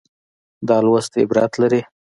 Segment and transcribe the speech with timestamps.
[0.67, 1.81] دا لوست عبرت لري.